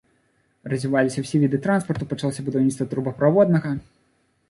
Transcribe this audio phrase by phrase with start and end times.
[0.73, 3.79] Развіваліся ўсе віды транспарту, пачалося будаўніцтва трубаправоднага.